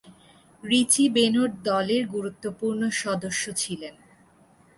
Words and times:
রিচি 0.63 1.03
বেনো’র 1.09 1.51
দলের 1.63 2.03
গুরুত্বপূর্ণ 2.07 2.81
সদস্য 3.01 3.43
ছিলেন। 3.53 3.95